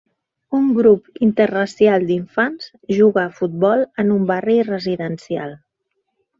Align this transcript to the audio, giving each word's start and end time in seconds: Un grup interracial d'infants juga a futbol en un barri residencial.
Un 0.59 0.69
grup 0.77 1.11
interracial 1.27 2.07
d'infants 2.07 2.71
juga 3.01 3.27
a 3.27 3.35
futbol 3.37 3.87
en 4.05 4.13
un 4.19 4.27
barri 4.35 4.59
residencial. 4.75 5.59